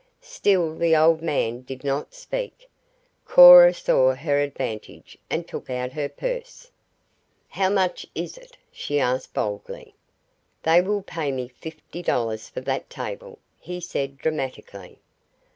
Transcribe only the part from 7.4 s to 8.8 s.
"How much is it?"